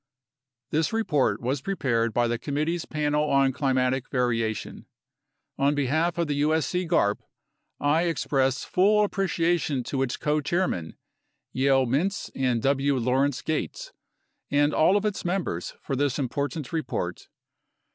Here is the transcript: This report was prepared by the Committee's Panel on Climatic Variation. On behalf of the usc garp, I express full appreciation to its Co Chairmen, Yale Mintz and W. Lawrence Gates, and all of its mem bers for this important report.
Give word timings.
This 0.71 0.91
report 0.91 1.41
was 1.41 1.61
prepared 1.61 2.11
by 2.11 2.27
the 2.27 2.39
Committee's 2.39 2.85
Panel 2.85 3.29
on 3.29 3.53
Climatic 3.53 4.09
Variation. 4.09 4.87
On 5.59 5.75
behalf 5.75 6.17
of 6.17 6.25
the 6.25 6.41
usc 6.41 6.87
garp, 6.87 7.19
I 7.79 8.05
express 8.07 8.63
full 8.63 9.03
appreciation 9.03 9.83
to 9.83 10.01
its 10.01 10.17
Co 10.17 10.41
Chairmen, 10.41 10.95
Yale 11.53 11.85
Mintz 11.85 12.31
and 12.33 12.63
W. 12.63 12.97
Lawrence 12.97 13.43
Gates, 13.43 13.91
and 14.49 14.73
all 14.73 14.97
of 14.97 15.05
its 15.05 15.23
mem 15.23 15.43
bers 15.43 15.75
for 15.83 15.95
this 15.95 16.17
important 16.17 16.73
report. 16.73 17.27